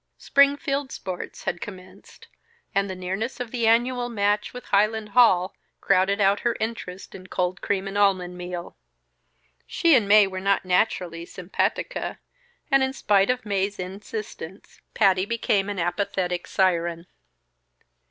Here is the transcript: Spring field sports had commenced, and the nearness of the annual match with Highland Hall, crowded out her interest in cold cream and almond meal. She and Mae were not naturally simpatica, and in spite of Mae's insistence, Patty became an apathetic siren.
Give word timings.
Spring 0.17 0.57
field 0.57 0.91
sports 0.91 1.43
had 1.43 1.61
commenced, 1.61 2.27
and 2.73 2.89
the 2.89 2.95
nearness 2.95 3.39
of 3.39 3.51
the 3.51 3.67
annual 3.67 4.09
match 4.09 4.51
with 4.51 4.65
Highland 4.65 5.09
Hall, 5.09 5.53
crowded 5.79 6.19
out 6.19 6.39
her 6.39 6.57
interest 6.59 7.13
in 7.13 7.27
cold 7.27 7.61
cream 7.61 7.87
and 7.87 7.95
almond 7.95 8.35
meal. 8.35 8.75
She 9.67 9.93
and 9.95 10.07
Mae 10.07 10.25
were 10.25 10.39
not 10.41 10.65
naturally 10.65 11.23
simpatica, 11.23 12.17
and 12.71 12.81
in 12.81 12.93
spite 12.93 13.29
of 13.29 13.45
Mae's 13.45 13.77
insistence, 13.77 14.81
Patty 14.95 15.27
became 15.27 15.69
an 15.69 15.77
apathetic 15.77 16.47
siren. 16.47 17.05